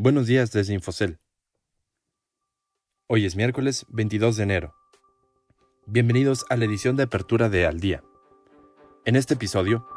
[0.00, 1.18] Buenos días desde Infocel.
[3.08, 4.74] Hoy es miércoles 22 de enero.
[5.86, 8.04] Bienvenidos a la edición de apertura de Al Día.
[9.04, 9.88] En este episodio,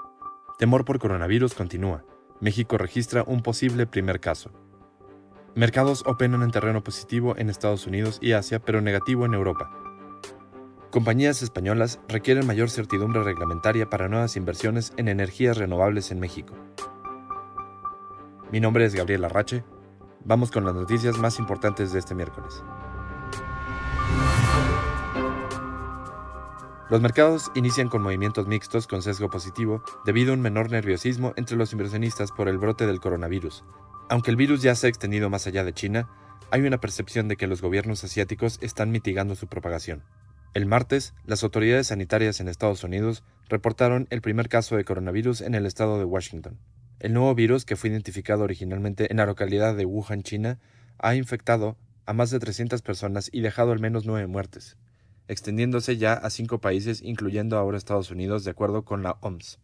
[0.58, 2.04] temor por coronavirus continúa.
[2.40, 4.50] México registra un posible primer caso.
[5.54, 9.70] Mercados operan en terreno positivo en Estados Unidos y Asia, pero negativo en Europa.
[10.90, 16.56] Compañías españolas requieren mayor certidumbre reglamentaria para nuevas inversiones en energías renovables en México.
[18.52, 19.64] Mi nombre es Gabriel Arrache.
[20.24, 22.64] Vamos con las noticias más importantes de este miércoles.
[26.92, 31.58] Los mercados inician con movimientos mixtos con sesgo positivo debido a un menor nerviosismo entre
[31.58, 33.64] los inversionistas por el brote del coronavirus.
[34.10, 36.10] Aunque el virus ya se ha extendido más allá de China,
[36.52, 40.04] hay una percepción de que los gobiernos asiáticos están mitigando su propagación.
[40.54, 45.56] El martes, las autoridades sanitarias en Estados Unidos reportaron el primer caso de coronavirus en
[45.56, 46.60] el estado de Washington.
[47.02, 50.60] El nuevo virus, que fue identificado originalmente en la localidad de Wuhan, China,
[51.00, 54.78] ha infectado a más de 300 personas y dejado al menos nueve muertes,
[55.28, 59.58] extendiéndose ya a cinco países, incluyendo ahora Estados Unidos, de acuerdo con la OMS.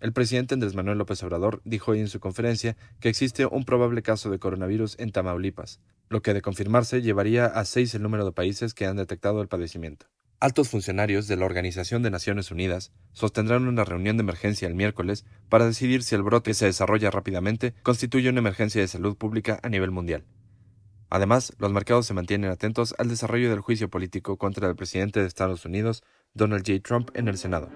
[0.00, 4.00] El presidente Andrés Manuel López Obrador dijo hoy en su conferencia que existe un probable
[4.00, 8.32] caso de coronavirus en Tamaulipas, lo que de confirmarse llevaría a seis el número de
[8.32, 10.06] países que han detectado el padecimiento.
[10.42, 15.24] Altos funcionarios de la Organización de Naciones Unidas sostendrán una reunión de emergencia el miércoles
[15.48, 19.60] para decidir si el brote que se desarrolla rápidamente constituye una emergencia de salud pública
[19.62, 20.24] a nivel mundial.
[21.10, 25.28] Además, los mercados se mantienen atentos al desarrollo del juicio político contra el presidente de
[25.28, 26.02] Estados Unidos,
[26.34, 26.80] Donald J.
[26.82, 27.70] Trump, en el Senado.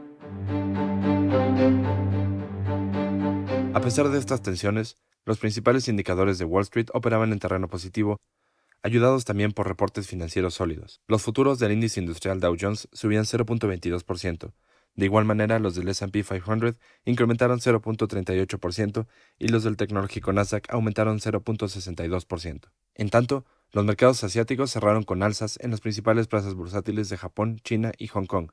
[3.75, 8.17] A pesar de estas tensiones, los principales indicadores de Wall Street operaban en terreno positivo
[8.87, 11.01] ayudados también por reportes financieros sólidos.
[11.09, 14.53] Los futuros del índice industrial Dow Jones subían 0.22%.
[14.95, 19.07] De igual manera, los del S&P 500 incrementaron 0.38%
[19.41, 22.70] y los del tecnológico Nasdaq aumentaron 0.62%.
[22.95, 27.59] En tanto, los mercados asiáticos cerraron con alzas en las principales plazas bursátiles de Japón,
[27.64, 28.53] China y Hong Kong,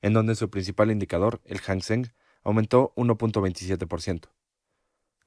[0.00, 2.06] en donde su principal indicador, el Hang Seng,
[2.42, 4.30] aumentó 1.27%.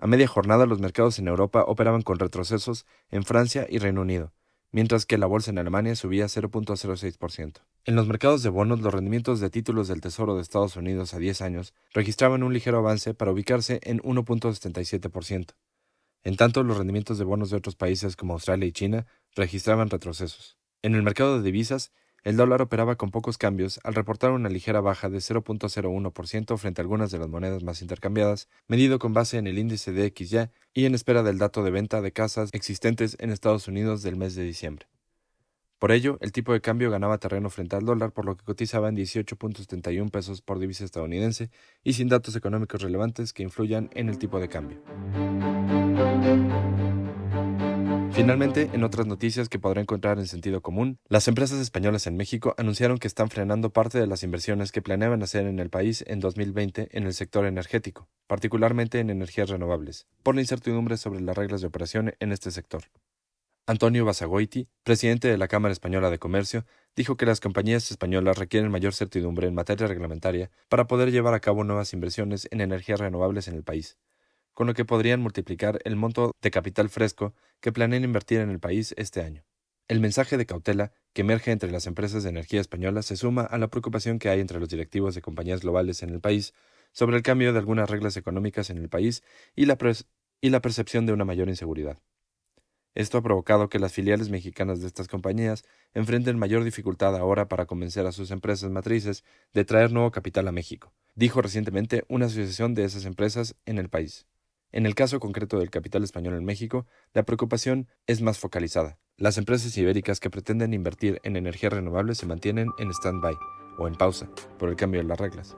[0.02, 4.34] A media jornada los mercados en Europa operaban con retrocesos en Francia y Reino Unido,
[4.72, 7.62] mientras que la bolsa en Alemania subía 0.06%.
[7.86, 11.20] En los mercados de bonos, los rendimientos de títulos del Tesoro de Estados Unidos a
[11.20, 15.52] 10 años registraban un ligero avance para ubicarse en 1.77%.
[16.24, 20.58] En tanto, los rendimientos de bonos de otros países como Australia y China registraban retrocesos.
[20.82, 21.92] En el mercado de divisas,
[22.24, 26.84] el dólar operaba con pocos cambios al reportar una ligera baja de 0.01% frente a
[26.84, 30.86] algunas de las monedas más intercambiadas, medido con base en el índice de XY y
[30.86, 34.44] en espera del dato de venta de casas existentes en Estados Unidos del mes de
[34.44, 34.88] diciembre.
[35.80, 38.88] Por ello, el tipo de cambio ganaba terreno frente al dólar, por lo que cotizaba
[38.88, 41.50] en 18.71 pesos por divisa estadounidense
[41.84, 44.80] y sin datos económicos relevantes que influyan en el tipo de cambio.
[48.14, 52.54] Finalmente, en otras noticias que podrá encontrar en sentido común, las empresas españolas en México
[52.58, 56.20] anunciaron que están frenando parte de las inversiones que planeaban hacer en el país en
[56.20, 61.62] 2020 en el sector energético, particularmente en energías renovables, por la incertidumbre sobre las reglas
[61.62, 62.84] de operación en este sector.
[63.66, 68.72] Antonio Basagoiti, presidente de la Cámara Española de Comercio, dijo que las compañías españolas requieren
[68.72, 73.48] mayor certidumbre en materia reglamentaria para poder llevar a cabo nuevas inversiones en energías renovables
[73.48, 73.98] en el país,
[74.62, 78.60] con lo que podrían multiplicar el monto de capital fresco que planean invertir en el
[78.60, 79.44] país este año.
[79.88, 83.58] El mensaje de cautela que emerge entre las empresas de energía españolas se suma a
[83.58, 86.54] la preocupación que hay entre los directivos de compañías globales en el país
[86.92, 89.24] sobre el cambio de algunas reglas económicas en el país
[89.56, 89.80] y la,
[90.42, 91.98] y la percepción de una mayor inseguridad.
[92.94, 95.64] Esto ha provocado que las filiales mexicanas de estas compañías
[95.96, 99.24] enfrenten mayor dificultad ahora para convencer a sus empresas matrices
[99.56, 103.90] de traer nuevo capital a México, dijo recientemente una asociación de esas empresas en el
[103.90, 104.28] país.
[104.72, 108.98] En el caso concreto del capital español en México, la preocupación es más focalizada.
[109.18, 113.36] Las empresas ibéricas que pretenden invertir en energías renovables se mantienen en stand-by
[113.78, 115.58] o en pausa por el cambio de las reglas.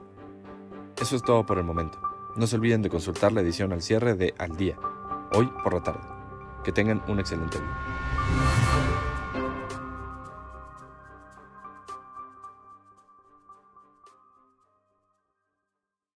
[0.99, 2.01] Eso es todo por el momento.
[2.35, 4.77] No se olviden de consultar la edición al cierre de Al Día,
[5.33, 6.01] hoy por la tarde.
[6.63, 7.93] Que tengan un excelente día.